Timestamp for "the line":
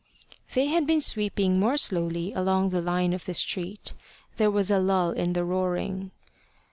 2.69-3.13